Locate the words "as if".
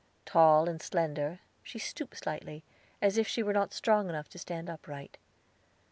3.03-3.27